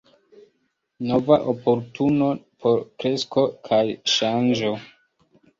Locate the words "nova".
1.09-1.37